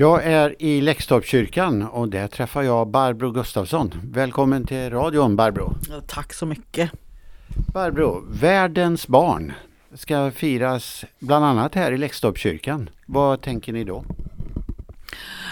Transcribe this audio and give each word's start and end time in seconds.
Jag 0.00 0.24
är 0.24 0.62
i 0.62 0.80
Läxtorpskyrkan 0.80 1.82
och 1.82 2.08
där 2.08 2.28
träffar 2.28 2.62
jag 2.62 2.88
Barbro 2.88 3.30
Gustafsson. 3.30 3.94
Välkommen 4.04 4.66
till 4.66 4.90
radion 4.90 5.36
Barbro. 5.36 5.74
Tack 6.06 6.32
så 6.32 6.46
mycket. 6.46 6.90
Barbro, 7.72 8.24
världens 8.30 9.08
barn 9.08 9.52
ska 9.94 10.30
firas 10.30 11.04
bland 11.18 11.44
annat 11.44 11.74
här 11.74 11.92
i 11.92 11.98
Läxtorpskyrkan. 11.98 12.90
Vad 13.06 13.42
tänker 13.42 13.72
ni 13.72 13.84
då? 13.84 14.04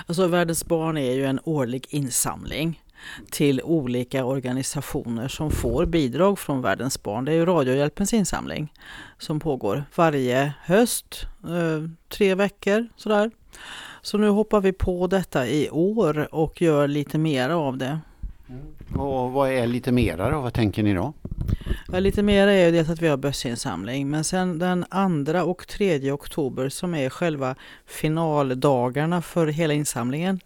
Alltså 0.07 0.27
Världens 0.27 0.65
barn 0.65 0.99
är 0.99 1.13
ju 1.13 1.25
en 1.25 1.41
årlig 1.45 1.87
insamling 1.89 2.83
till 3.31 3.63
olika 3.63 4.25
organisationer 4.25 5.29
som 5.29 5.51
får 5.51 5.87
bidrag 5.87 6.39
från 6.39 6.63
Världens 6.63 7.03
barn. 7.03 7.25
Det 7.25 7.33
är 7.33 7.37
ju 7.37 7.47
Radiohjälpens 7.47 8.15
insamling 8.15 8.73
som 9.19 9.41
pågår 9.41 9.85
varje 9.95 10.53
höst, 10.65 11.27
eh, 11.45 11.91
tre 12.09 12.35
veckor 12.35 12.89
sådär. 12.97 13.31
Så 14.07 14.19
nu 14.19 14.29
hoppar 14.29 14.61
vi 14.61 14.73
på 14.73 15.07
detta 15.07 15.47
i 15.47 15.71
år 15.71 16.35
och 16.35 16.63
gör 16.63 16.89
lite 16.89 17.19
mer 17.19 17.51
av 17.51 17.79
det. 17.79 17.99
Mm. 18.49 19.01
Och 19.01 19.33
vad 19.33 19.51
är 19.51 19.67
lite 19.67 19.93
mera 19.93 20.31
då? 20.31 20.41
Vad 20.41 20.53
tänker 20.53 20.83
ni 20.83 20.95
då? 20.95 21.13
Ja, 21.93 21.99
lite 21.99 22.23
mer 22.23 22.49
är 22.49 22.73
det 22.73 22.91
att 22.91 23.03
vi 23.03 23.09
har 23.09 23.17
bössinsamling 23.17 24.11
men 24.11 24.25
sen 24.25 24.59
den 24.59 24.85
andra 24.89 25.45
och 25.45 25.69
tredje 25.69 26.13
oktober 26.13 26.69
som 26.69 26.95
är 26.95 27.11
själva 27.11 27.55
finaldagarna 27.87 29.23
för 29.23 29.47
hela 29.47 29.75
insamlingen 29.75 30.41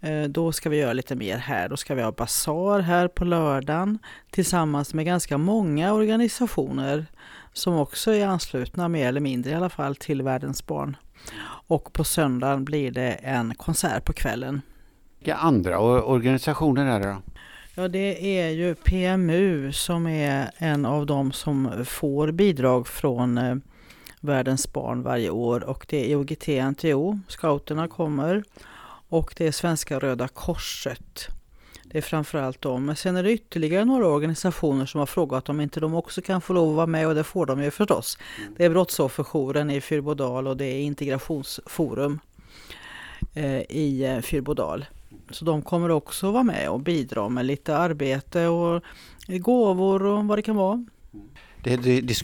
eh, 0.00 0.22
då 0.22 0.52
ska 0.52 0.70
vi 0.70 0.76
göra 0.76 0.92
lite 0.92 1.14
mer 1.14 1.36
här. 1.36 1.68
Då 1.68 1.76
ska 1.76 1.94
vi 1.94 2.02
ha 2.02 2.12
basar 2.12 2.80
här 2.80 3.08
på 3.08 3.24
lördagen 3.24 3.98
tillsammans 4.30 4.94
med 4.94 5.04
ganska 5.04 5.38
många 5.38 5.92
organisationer 5.92 7.06
som 7.54 7.74
också 7.74 8.14
är 8.14 8.26
anslutna 8.26 8.88
mer 8.88 9.08
eller 9.08 9.20
mindre 9.20 9.50
i 9.50 9.54
alla 9.54 9.68
fall 9.68 9.96
till 9.96 10.22
Världens 10.22 10.66
barn. 10.66 10.96
Och 11.66 11.92
på 11.92 12.04
söndagen 12.04 12.64
blir 12.64 12.90
det 12.90 13.12
en 13.12 13.54
konsert 13.54 14.04
på 14.04 14.12
kvällen. 14.12 14.60
Vilka 15.18 15.34
andra 15.34 15.80
organisationer 16.02 16.86
är 16.86 17.00
det 17.00 17.06
då? 17.06 17.16
Ja, 17.74 17.88
det 17.88 18.38
är 18.38 18.50
ju 18.50 18.74
PMU 18.74 19.72
som 19.72 20.06
är 20.06 20.50
en 20.56 20.86
av 20.86 21.06
dem 21.06 21.32
som 21.32 21.84
får 21.84 22.32
bidrag 22.32 22.88
från 22.88 23.38
eh, 23.38 23.56
Världens 24.20 24.72
barn 24.72 25.02
varje 25.02 25.30
år 25.30 25.64
och 25.64 25.86
det 25.88 25.96
är 25.96 26.16
IOGT-NTO, 26.16 27.20
scouterna 27.28 27.88
kommer 27.88 28.42
och 29.08 29.34
det 29.36 29.46
är 29.46 29.52
Svenska 29.52 29.98
Röda 29.98 30.28
Korset. 30.28 31.28
Det 31.94 31.98
är 31.98 32.02
framförallt 32.02 32.60
dem. 32.60 32.86
Men 32.86 32.96
sen 32.96 33.16
är 33.16 33.22
det 33.22 33.32
ytterligare 33.32 33.84
några 33.84 34.06
organisationer 34.06 34.86
som 34.86 34.98
har 34.98 35.06
frågat 35.06 35.48
om 35.48 35.60
inte 35.60 35.80
de 35.80 35.94
också 35.94 36.22
kan 36.22 36.40
få 36.40 36.52
lov 36.52 36.68
att 36.70 36.76
vara 36.76 36.86
med 36.86 37.08
och 37.08 37.14
det 37.14 37.24
får 37.24 37.46
de 37.46 37.62
ju 37.62 37.70
förstås. 37.70 38.18
Det 38.56 38.64
är 38.64 38.70
Brottsofferjouren 38.70 39.70
i 39.70 39.80
Fyrbodal 39.80 40.46
och 40.46 40.56
det 40.56 40.64
är 40.64 40.80
Integrationsforum 40.80 42.20
eh, 43.34 43.60
i 43.60 44.04
eh, 44.04 44.20
Fyrbodal. 44.20 44.84
Så 45.30 45.44
de 45.44 45.62
kommer 45.62 45.90
också 45.90 46.30
vara 46.30 46.42
med 46.42 46.70
och 46.70 46.80
bidra 46.80 47.28
med 47.28 47.46
lite 47.46 47.76
arbete 47.76 48.46
och 48.46 48.82
gåvor 49.26 50.02
och 50.06 50.24
vad 50.24 50.38
det 50.38 50.42
kan 50.42 50.56
vara. 50.56 50.84
Det, 51.64 51.76
det 51.76 52.14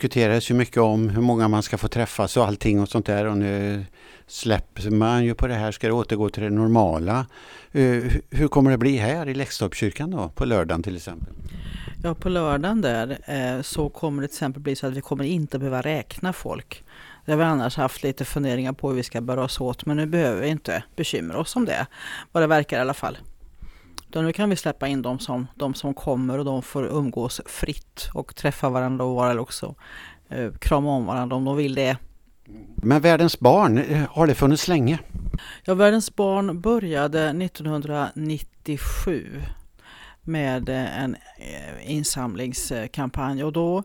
ju 0.50 0.55
mycket 0.55 0.77
om 0.77 1.08
hur 1.08 1.22
många 1.22 1.48
man 1.48 1.62
ska 1.62 1.78
få 1.78 1.88
träffas 1.88 2.36
och 2.36 2.46
allting 2.46 2.80
och 2.80 2.88
sånt 2.88 3.06
där 3.06 3.27
och 3.27 3.36
nu 3.36 3.84
släpper 4.27 4.91
man 4.91 5.24
ju 5.24 5.34
på 5.34 5.46
det 5.46 5.55
här, 5.55 5.72
ska 5.72 5.86
det 5.86 5.92
återgå 5.92 6.28
till 6.28 6.42
det 6.42 6.50
normala. 6.50 7.27
Eh, 7.72 8.02
hur 8.30 8.48
kommer 8.48 8.70
det 8.70 8.78
bli 8.78 8.96
här 8.96 9.28
i 9.28 9.34
Läxtorpskyrkan 9.34 10.11
då, 10.11 10.28
på 10.28 10.44
lördagen 10.44 10.83
till 10.83 10.96
exempel? 10.96 11.34
Ja, 12.02 12.14
på 12.14 12.28
lördagen 12.28 12.80
där 12.80 13.18
eh, 13.24 13.62
så 13.62 13.88
kommer 13.88 14.22
det 14.22 14.28
till 14.28 14.34
exempel 14.34 14.62
bli 14.62 14.77
så 14.77 14.86
att 14.86 14.92
vi 14.92 15.00
kommer 15.00 15.24
inte 15.24 15.58
behöva 15.58 15.83
räkna 15.83 16.33
folk. 16.33 16.84
Det 17.24 17.33
har 17.33 17.38
vi 17.38 17.44
annars 17.44 17.77
haft 17.77 18.02
lite 18.02 18.24
funderingar 18.24 18.72
på 18.72 18.88
hur 18.88 18.96
vi 18.96 19.02
ska 19.02 19.20
bära 19.20 19.44
oss 19.44 19.61
åt 19.61 19.86
men 19.86 19.96
nu 19.96 20.06
behöver 20.06 20.41
vi 20.41 20.48
inte 20.48 20.83
bekymra 20.96 21.38
oss 21.38 21.56
om 21.56 21.64
det. 21.64 21.86
Vad 22.33 22.42
det 22.42 22.46
verkar 22.46 22.78
i 22.78 22.80
alla 22.80 22.94
fall. 22.94 23.18
Utan 24.11 24.25
nu 24.25 24.33
kan 24.33 24.50
vi 24.50 24.56
släppa 24.56 24.89
in 24.89 25.03
de 25.03 25.19
som, 25.19 25.47
de 25.55 25.75
som 25.75 25.94
kommer 25.94 26.39
och 26.39 26.44
de 26.44 26.62
får 26.62 26.84
umgås 26.84 27.41
fritt 27.47 28.11
och 28.14 28.36
träffa 28.36 28.69
varandra 28.69 29.05
och 29.05 29.14
vara 29.14 29.40
också 29.40 29.74
eh, 30.29 30.52
krama 30.52 30.90
om 30.90 31.07
varandra 31.07 31.36
om 31.36 31.45
de 31.45 31.57
vill 31.57 31.74
det. 31.74 31.96
Men 32.77 33.02
Världens 33.02 33.40
barn, 33.40 33.79
eh, 33.79 34.08
har 34.11 34.27
det 34.27 34.35
funnits 34.35 34.68
länge? 34.68 34.98
Ja, 35.64 35.74
Världens 35.74 36.17
barn 36.17 36.61
började 36.61 37.29
1997 37.29 39.42
med 40.23 40.68
eh, 40.68 41.02
en 41.02 41.17
eh, 41.39 41.92
insamlingskampanj 41.92 43.45
och 43.45 43.52
då 43.52 43.83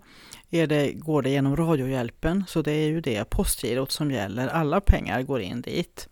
det, 0.50 0.94
går 0.94 1.22
det 1.22 1.30
genom 1.30 1.56
Radiohjälpen 1.56 2.44
så 2.48 2.62
det 2.62 2.72
är 2.72 2.88
ju 2.88 3.02
det 3.02 3.30
postgirot 3.30 3.92
som 3.92 4.12
gäller. 4.12 4.48
Alla 4.48 4.82
pengar 4.82 5.22
går 5.22 5.42
in 5.42 5.62
dit. 5.62 6.10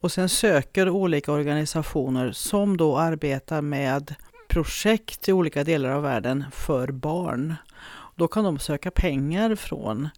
Och 0.00 0.12
sen 0.12 0.28
söker 0.28 0.88
olika 0.88 1.32
organisationer 1.32 2.32
som 2.32 2.76
då 2.76 2.98
arbetar 2.98 3.62
med 3.62 4.14
projekt 4.48 5.28
i 5.28 5.32
olika 5.32 5.64
delar 5.64 5.90
av 5.90 6.02
världen 6.02 6.44
för 6.52 6.88
barn. 6.88 7.54
Då 8.16 8.28
kan 8.28 8.44
de 8.44 8.58
söka 8.58 8.90
pengar 8.90 9.54
från, 9.54 10.08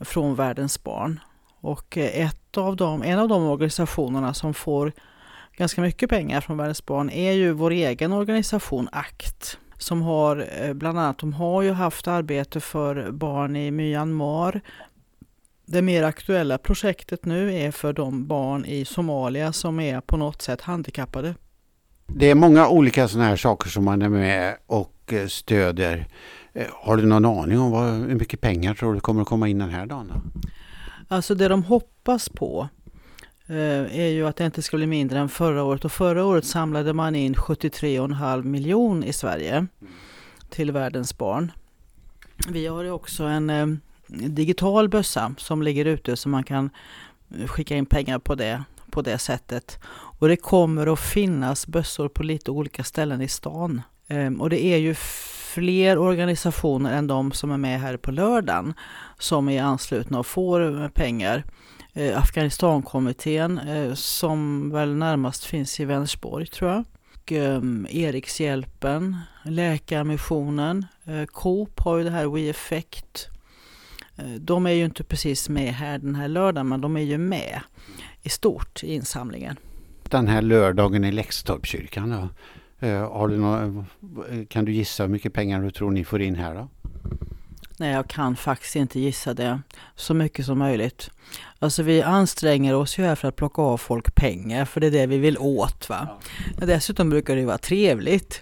från 0.00 0.34
världens 0.34 0.82
barn. 0.82 1.20
Och 1.60 1.96
ett 1.96 2.56
av 2.56 2.76
dem, 2.76 3.02
en 3.02 3.18
av 3.18 3.28
de 3.28 3.42
organisationerna 3.42 4.34
som 4.34 4.54
får 4.54 4.92
ganska 5.56 5.80
mycket 5.80 6.10
pengar 6.10 6.40
från 6.40 6.56
Världens 6.56 6.86
barn 6.86 7.10
är 7.10 7.32
ju 7.32 7.52
vår 7.52 7.70
egen 7.70 8.12
organisation 8.12 8.88
ACT 8.92 9.58
som 9.78 10.02
har 10.02 10.48
eh, 10.60 10.72
bland 10.72 10.98
annat, 10.98 11.18
de 11.18 11.32
har 11.32 11.62
ju 11.62 11.72
haft 11.72 12.08
arbete 12.08 12.60
för 12.60 13.10
barn 13.10 13.56
i 13.56 13.70
Myanmar. 13.70 14.60
Det 15.66 15.82
mer 15.82 16.02
aktuella 16.02 16.58
projektet 16.58 17.24
nu 17.24 17.54
är 17.54 17.70
för 17.70 17.92
de 17.92 18.26
barn 18.26 18.64
i 18.64 18.84
Somalia 18.84 19.52
som 19.52 19.80
är 19.80 20.00
på 20.00 20.16
något 20.16 20.42
sätt 20.42 20.60
handikappade. 20.60 21.34
Det 22.06 22.30
är 22.30 22.34
många 22.34 22.68
olika 22.68 23.08
sådana 23.08 23.28
här 23.28 23.36
saker 23.36 23.70
som 23.70 23.84
man 23.84 24.02
är 24.02 24.08
med 24.08 24.56
och 24.66 25.12
eh, 25.12 25.26
stöder. 25.26 26.06
Eh, 26.52 26.66
har 26.72 26.96
du 26.96 27.06
någon 27.06 27.24
aning 27.24 27.58
om 27.60 27.70
vad, 27.70 27.92
hur 27.92 28.14
mycket 28.14 28.40
pengar 28.40 28.74
tror 28.74 28.94
du 28.94 29.00
kommer 29.00 29.22
att 29.22 29.28
komma 29.28 29.48
in 29.48 29.58
den 29.58 29.70
här 29.70 29.86
dagen? 29.86 30.12
Då? 30.14 30.40
Alltså 31.08 31.34
det 31.34 31.48
de 31.48 31.62
hoppas 31.62 32.28
på 32.28 32.68
Eh, 33.46 33.98
är 34.00 34.08
ju 34.08 34.26
att 34.26 34.36
det 34.36 34.46
inte 34.46 34.62
ska 34.62 34.76
bli 34.76 34.86
mindre 34.86 35.18
än 35.18 35.28
förra 35.28 35.62
året. 35.62 35.84
Och 35.84 35.92
förra 35.92 36.24
året 36.24 36.44
samlade 36.44 36.92
man 36.92 37.16
in 37.16 37.34
73,5 37.34 38.42
miljon 38.42 39.04
i 39.04 39.12
Sverige 39.12 39.66
till 40.50 40.72
världens 40.72 41.18
barn. 41.18 41.52
Vi 42.48 42.66
har 42.66 42.82
ju 42.82 42.90
också 42.90 43.24
en 43.24 43.80
digital 44.08 44.88
bössa 44.88 45.34
som 45.38 45.62
ligger 45.62 45.84
ute 45.84 46.16
så 46.16 46.28
man 46.28 46.44
kan 46.44 46.70
skicka 47.46 47.76
in 47.76 47.86
pengar 47.86 48.18
på 48.18 48.34
det 48.34 48.64
på 48.90 49.02
det 49.02 49.18
sättet. 49.18 49.78
Och 50.18 50.28
det 50.28 50.36
kommer 50.36 50.92
att 50.92 51.00
finnas 51.00 51.66
bössor 51.66 52.08
på 52.08 52.22
lite 52.22 52.50
olika 52.50 52.84
ställen 52.84 53.20
i 53.20 53.28
stan. 53.28 53.82
Ehm, 54.08 54.40
och 54.40 54.50
det 54.50 54.64
är 54.64 54.76
ju 54.76 54.94
fler 55.54 55.98
organisationer 55.98 56.92
än 56.92 57.06
de 57.06 57.32
som 57.32 57.50
är 57.50 57.56
med 57.56 57.80
här 57.80 57.96
på 57.96 58.10
lördagen 58.10 58.74
som 59.18 59.48
är 59.48 59.62
anslutna 59.62 60.18
och 60.18 60.26
får 60.26 60.82
eh, 60.82 60.88
pengar 60.88 61.44
eh, 61.92 62.18
Afghanistankommittén 62.18 63.58
eh, 63.58 63.94
som 63.94 64.70
väl 64.70 64.94
närmast 64.94 65.44
finns 65.44 65.80
i 65.80 65.84
Vänersborg 65.84 66.46
tror 66.46 66.70
jag. 66.70 66.84
Och, 67.14 67.32
ehm, 67.32 67.86
Erikshjälpen, 67.90 69.16
Läkarmissionen, 69.44 70.86
Coop 71.32 71.80
har 71.80 71.96
ju 71.96 72.04
det 72.04 72.10
här 72.10 72.26
WeEffect. 72.26 73.28
Eh, 74.16 74.24
de 74.24 74.66
är 74.66 74.70
ju 74.70 74.84
inte 74.84 75.04
precis 75.04 75.48
med 75.48 75.74
här 75.74 75.98
den 75.98 76.14
här 76.14 76.28
lördagen 76.28 76.68
men 76.68 76.80
de 76.80 76.96
är 76.96 77.00
ju 77.00 77.18
med 77.18 77.60
i 78.22 78.28
stort 78.28 78.84
i 78.84 78.94
insamlingen. 78.94 79.56
Den 80.02 80.28
här 80.28 80.42
lördagen 80.42 81.04
i 81.04 81.12
Läxtorpskyrkan 81.12 82.10
då? 82.10 82.28
Eh, 82.86 83.12
har 83.12 83.28
du 83.28 83.36
någon, 83.36 83.86
kan 84.48 84.64
du 84.64 84.72
gissa 84.72 85.02
hur 85.02 85.10
mycket 85.10 85.32
pengar 85.32 85.62
du 85.62 85.70
tror 85.70 85.90
ni 85.90 86.04
får 86.04 86.22
in 86.22 86.34
här 86.34 86.54
då? 86.54 86.68
Nej, 87.76 87.92
jag 87.92 88.08
kan 88.08 88.36
faktiskt 88.36 88.76
inte 88.76 89.00
gissa 89.00 89.34
det. 89.34 89.60
Så 89.96 90.14
mycket 90.14 90.46
som 90.46 90.58
möjligt. 90.58 91.10
Alltså 91.58 91.82
vi 91.82 92.02
anstränger 92.02 92.74
oss 92.74 92.98
ju 92.98 93.02
här 93.02 93.14
för 93.14 93.28
att 93.28 93.36
plocka 93.36 93.62
av 93.62 93.76
folk 93.76 94.14
pengar, 94.14 94.64
för 94.64 94.80
det 94.80 94.86
är 94.86 94.90
det 94.90 95.06
vi 95.06 95.18
vill 95.18 95.38
åt. 95.38 95.88
Va? 95.88 96.08
Ja. 96.60 96.66
Dessutom 96.66 97.10
brukar 97.10 97.36
det 97.36 97.44
vara 97.44 97.58
trevligt. 97.58 98.40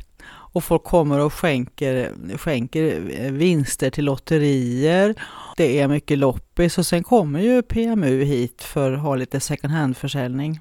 Och 0.52 0.64
folk 0.64 0.84
kommer 0.84 1.18
och 1.18 1.32
skänker, 1.32 2.12
skänker 2.38 3.10
eh, 3.18 3.32
vinster 3.32 3.90
till 3.90 4.04
lotterier. 4.04 5.14
Det 5.56 5.80
är 5.80 5.88
mycket 5.88 6.18
loppis 6.18 6.78
och 6.78 6.86
sen 6.86 7.02
kommer 7.02 7.40
ju 7.40 7.62
PMU 7.62 8.24
hit 8.24 8.62
för 8.62 8.92
att 8.92 9.00
ha 9.00 9.16
lite 9.16 9.40
second 9.40 9.72
hand-försäljning. 9.72 10.60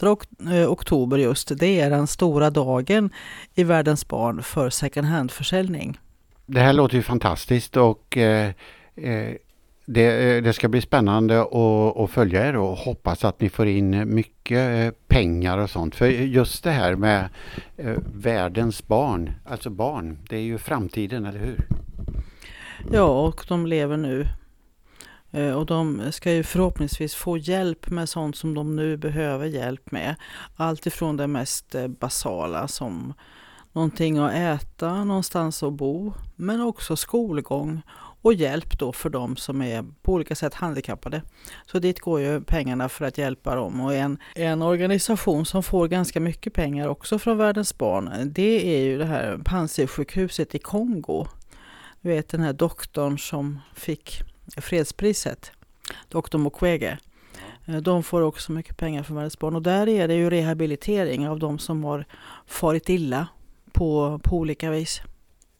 2 0.00 0.16
eh, 0.52 0.72
oktober 0.72 1.18
just, 1.18 1.58
det 1.58 1.80
är 1.80 1.90
den 1.90 2.06
stora 2.06 2.50
dagen 2.50 3.10
i 3.54 3.64
Världens 3.64 4.08
barn 4.08 4.42
för 4.42 4.70
second 4.70 5.06
hand-försäljning. 5.06 5.98
Det 6.46 6.60
här 6.60 6.72
låter 6.72 6.96
ju 6.96 7.02
fantastiskt 7.02 7.76
och 7.76 8.16
eh, 8.16 8.52
eh 8.96 9.34
det, 9.90 10.36
eh, 10.36 10.42
det, 10.42 10.52
ska 10.52 10.68
bli 10.68 10.80
spännande 10.80 11.40
att, 11.40 11.96
att 11.96 12.10
följa 12.10 12.46
er 12.46 12.56
och 12.56 12.76
hoppas 12.76 13.24
att 13.24 13.40
ni 13.40 13.48
får 13.48 13.66
in 13.66 14.14
mycket 14.14 14.86
eh, 14.86 14.98
pengar 15.06 15.58
och 15.58 15.70
sånt. 15.70 15.94
För 15.94 16.06
just 16.06 16.64
det 16.64 16.70
här 16.70 16.96
med 16.96 17.28
eh, 17.76 17.96
världens 18.14 18.86
barn, 18.86 19.30
alltså 19.46 19.70
barn, 19.70 20.18
det 20.28 20.36
är 20.36 20.40
ju 20.40 20.58
framtiden, 20.58 21.26
eller 21.26 21.38
hur? 21.38 21.66
Ja, 22.92 23.20
och 23.20 23.44
de 23.48 23.66
lever 23.66 23.96
nu. 23.96 24.26
Och 25.56 25.66
de 25.66 26.12
ska 26.12 26.32
ju 26.32 26.42
förhoppningsvis 26.42 27.14
få 27.14 27.38
hjälp 27.38 27.90
med 27.90 28.08
sånt 28.08 28.36
som 28.36 28.54
de 28.54 28.76
nu 28.76 28.96
behöver 28.96 29.46
hjälp 29.46 29.90
med. 29.90 30.14
Allt 30.56 30.86
ifrån 30.86 31.16
det 31.16 31.26
mest 31.26 31.74
basala 31.88 32.68
som 32.68 33.14
någonting 33.72 34.18
att 34.18 34.32
äta, 34.32 35.04
någonstans 35.04 35.62
att 35.62 35.72
bo, 35.72 36.12
men 36.36 36.60
också 36.60 36.96
skolgång 36.96 37.82
och 38.22 38.34
hjälp 38.34 38.78
då 38.78 38.92
för 38.92 39.10
de 39.10 39.36
som 39.36 39.62
är 39.62 39.84
på 40.02 40.12
olika 40.12 40.34
sätt 40.34 40.54
handikappade. 40.54 41.22
Så 41.66 41.78
dit 41.78 42.00
går 42.00 42.20
ju 42.20 42.40
pengarna 42.40 42.88
för 42.88 43.04
att 43.04 43.18
hjälpa 43.18 43.54
dem 43.54 43.80
och 43.80 43.94
en, 43.94 44.18
en 44.34 44.62
organisation 44.62 45.46
som 45.46 45.62
får 45.62 45.88
ganska 45.88 46.20
mycket 46.20 46.52
pengar 46.52 46.88
också 46.88 47.18
från 47.18 47.38
Världens 47.38 47.78
barn 47.78 48.10
det 48.24 48.76
är 48.76 48.82
ju 48.82 48.98
det 48.98 49.04
här 49.04 49.38
Panzisjukhuset 49.44 50.54
i 50.54 50.58
Kongo. 50.58 51.26
Du 52.00 52.08
vet 52.08 52.28
den 52.28 52.40
här 52.40 52.52
doktorn 52.52 53.18
som 53.18 53.60
fick 53.74 54.22
fredspriset, 54.56 55.52
doktor 56.08 56.38
Mukwege. 56.38 56.98
De 57.82 58.02
får 58.02 58.20
också 58.20 58.52
mycket 58.52 58.76
pengar 58.76 59.02
från 59.02 59.16
Världens 59.16 59.38
barn 59.38 59.56
och 59.56 59.62
där 59.62 59.88
är 59.88 60.08
det 60.08 60.14
ju 60.14 60.30
rehabilitering 60.30 61.28
av 61.28 61.38
de 61.38 61.58
som 61.58 61.84
har 61.84 62.04
farit 62.46 62.88
illa 62.88 63.26
på, 63.72 64.20
på 64.24 64.36
olika 64.36 64.70
vis. 64.70 65.00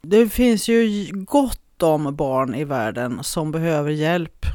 Det 0.01 0.29
finns 0.29 0.69
ju 0.69 1.07
gott 1.13 1.61
de 1.79 2.17
barn 2.17 2.55
i 2.55 2.65
världen 2.65 3.25
som 3.25 3.53
behöver 3.53 3.91
hjälp 3.91 4.47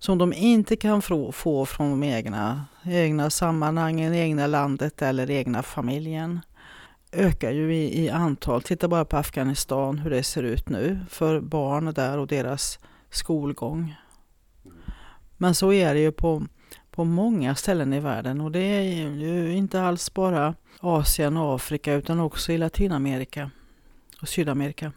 som 0.00 0.18
de 0.18 0.32
inte 0.32 0.76
kan 0.76 1.02
få, 1.02 1.32
få 1.32 1.66
från 1.66 1.90
de 1.90 2.06
egna, 2.06 2.64
egna 2.84 3.30
sammanhangen, 3.30 4.14
egna 4.14 4.46
landet 4.46 5.02
eller 5.02 5.30
egna 5.30 5.62
familjen. 5.62 6.40
Ökar 7.12 7.50
ju 7.50 7.74
i, 7.74 8.04
i 8.04 8.10
antal. 8.10 8.62
Titta 8.62 8.88
bara 8.88 9.04
på 9.04 9.16
Afghanistan 9.16 9.98
hur 9.98 10.10
det 10.10 10.22
ser 10.22 10.42
ut 10.42 10.68
nu 10.68 11.00
för 11.08 11.40
barn 11.40 11.94
där 11.94 12.18
och 12.18 12.26
deras 12.26 12.78
skolgång. 13.10 13.94
Men 15.36 15.54
så 15.54 15.72
är 15.72 15.94
det 15.94 16.00
ju 16.00 16.12
på, 16.12 16.46
på 16.90 17.04
många 17.04 17.54
ställen 17.54 17.92
i 17.92 18.00
världen 18.00 18.40
och 18.40 18.52
det 18.52 18.60
är 18.60 18.82
ju 19.10 19.52
inte 19.52 19.82
alls 19.82 20.14
bara 20.14 20.54
Asien 20.80 21.36
och 21.36 21.54
Afrika 21.54 21.94
utan 21.94 22.20
också 22.20 22.52
i 22.52 22.58
Latinamerika 22.58 23.50
och 24.22 24.28
Sydamerika. 24.28 24.92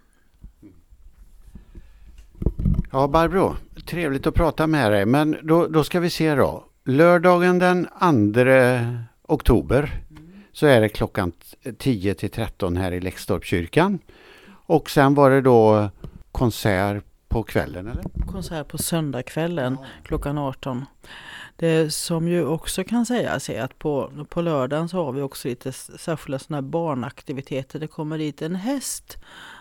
Ja, 2.96 3.08
Barbro, 3.08 3.56
trevligt 3.86 4.28
att 4.28 4.34
prata 4.34 4.68
med 4.68 4.92
dig. 4.92 5.06
Men 5.06 5.38
då, 5.44 5.68
då 5.68 5.84
ska 5.84 6.00
vi 6.00 6.10
se 6.10 6.36
då. 6.36 6.64
Lördagen 6.86 7.60
den 7.60 7.88
2 9.24 9.34
oktober 9.34 10.02
så 10.52 10.66
är 10.66 10.82
det 10.82 10.90
klockan 10.90 11.32
10 11.78 12.14
till 12.14 12.30
13 12.30 12.78
här 12.78 12.92
i 12.92 13.02
Läxtorpskyrkan. 13.02 14.00
Och 14.48 14.90
sen 14.90 15.14
var 15.14 15.30
det 15.30 15.42
då 15.42 15.90
konsert 16.32 17.04
på 17.28 17.44
kvällen 17.44 17.88
eller? 17.88 18.04
Konsert 18.32 18.68
på 18.68 18.78
söndagskvällen 18.78 19.78
ja. 19.82 19.88
klockan 20.04 20.38
18. 20.38 20.86
Det 21.56 21.94
som 21.94 22.28
ju 22.28 22.46
också 22.46 22.84
kan 22.84 23.06
sägas 23.06 23.50
är 23.50 23.62
att 23.62 23.80
på, 23.80 24.12
på 24.30 24.42
lördagen 24.42 24.90
så 24.90 25.06
har 25.06 25.12
vi 25.12 25.22
också 25.22 25.48
lite 25.48 25.72
särskilda 25.72 26.40
sådana 26.40 26.62
barnaktiviteter. 26.62 27.80
Det 27.80 27.88
kommer 27.88 28.18
dit 28.18 28.42
en 28.42 28.56
häst 28.56 29.18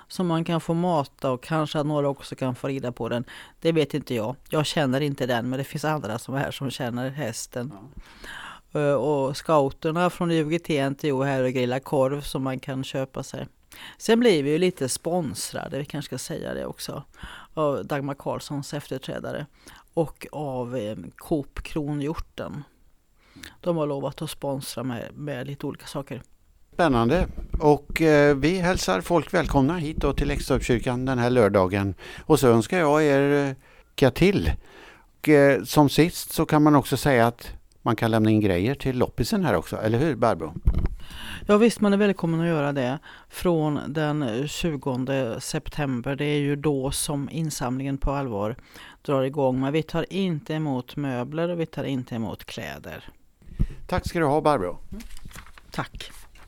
som 0.09 0.27
man 0.27 0.45
kan 0.45 0.61
få 0.61 0.75
mata 0.75 1.31
och 1.31 1.43
kanske 1.43 1.81
att 1.81 1.87
några 1.87 2.09
också 2.09 2.35
kan 2.35 2.55
få 2.55 2.69
rida 2.69 2.93
på 2.93 3.09
den. 3.09 3.25
Det 3.61 3.73
vet 3.73 3.95
inte 3.95 4.15
jag. 4.15 4.37
Jag 4.49 4.67
känner 4.67 5.01
inte 5.01 5.27
den 5.27 5.51
men 5.51 5.59
det 5.59 5.65
finns 5.65 5.85
andra 5.85 6.19
som 6.19 6.35
är 6.35 6.39
här 6.39 6.51
som 6.51 6.71
känner 6.71 7.11
hästen. 7.11 7.73
Ja. 8.73 8.81
Eh, 8.81 8.95
och 8.95 9.37
scouterna 9.37 10.11
från 10.11 10.31
UGT-NTO 10.31 11.25
här 11.25 11.43
och 11.43 11.53
grillar 11.53 11.79
korv 11.79 12.21
som 12.21 12.43
man 12.43 12.61
kan 12.61 12.85
köpa 12.85 13.23
sig. 13.23 13.47
Sen 13.99 14.21
blir 14.21 14.43
vi 14.43 14.51
ju 14.51 14.59
lite 14.59 14.89
sponsrade, 14.89 15.79
vi 15.79 15.85
kanske 15.85 16.09
ska 16.09 16.19
säga 16.19 16.55
det 16.55 16.67
också, 16.67 17.03
av 17.55 17.87
Dagmar 17.87 18.15
Karlssons 18.15 18.75
efterträdare 18.75 19.47
och 19.95 20.27
av 20.33 20.77
eh, 20.77 20.97
Coop 21.17 21.63
Kronhjorten. 21.63 22.65
De 23.61 23.77
har 23.77 23.87
lovat 23.87 24.23
att 24.23 24.31
sponsra 24.31 24.83
med, 24.83 25.09
med 25.15 25.47
lite 25.47 25.67
olika 25.67 25.87
saker. 25.87 26.23
Spännande 26.73 27.27
och 27.61 28.03
eh, 28.03 28.37
vi 28.37 28.59
hälsar 28.59 29.01
folk 29.01 29.35
välkomna 29.35 29.77
hit 29.79 29.97
då 29.97 30.13
till 30.13 30.29
Läxtorpskyrkan 30.29 31.05
den 31.05 31.19
här 31.19 31.31
lördagen. 31.31 31.95
Och 32.25 32.41
så 32.41 32.49
önskar 32.49 32.79
jag 32.79 33.05
er 33.05 33.49
eh, 33.49 33.55
lycka 33.89 34.11
till. 34.11 34.53
Och, 35.19 35.29
eh, 35.29 35.63
som 35.63 35.89
sist 35.89 36.33
så 36.33 36.47
kan 36.47 36.63
man 36.63 36.75
också 36.75 36.97
säga 36.97 37.27
att 37.27 37.53
man 37.83 37.97
kan 37.97 38.11
lämna 38.11 38.31
in 38.31 38.41
grejer 38.41 38.75
till 38.75 38.99
loppisen 38.99 39.45
här 39.45 39.55
också, 39.55 39.77
eller 39.77 39.99
hur 39.99 40.15
Barbro? 40.15 40.55
Ja 41.47 41.57
visst, 41.57 41.81
man 41.81 41.93
är 41.93 41.97
välkommen 41.97 42.41
att 42.41 42.47
göra 42.47 42.73
det 42.73 42.99
från 43.29 43.81
den 43.89 44.49
20 44.49 45.41
september. 45.41 46.17
Det 46.17 46.25
är 46.25 46.39
ju 46.39 46.57
då 46.57 46.91
som 46.91 47.31
insamlingen 47.31 47.99
på 47.99 48.11
allvar 48.11 48.57
drar 49.03 49.23
igång. 49.23 49.61
Men 49.61 49.73
vi 49.73 49.83
tar 49.83 50.13
inte 50.13 50.55
emot 50.55 50.97
möbler 50.97 51.49
och 51.49 51.61
vi 51.61 51.67
tar 51.67 51.85
inte 51.85 52.15
emot 52.15 52.45
kläder. 52.45 53.05
Tack 53.87 54.09
ska 54.09 54.19
du 54.19 54.25
ha 54.25 54.41
Barbro. 54.41 54.79
Tack. 55.71 56.13